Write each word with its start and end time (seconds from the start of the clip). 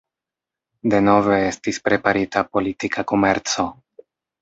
Denove 0.93 1.37
estis 1.51 1.81
preparita 1.89 2.45
politika 2.59 3.09
komerco. 3.15 3.71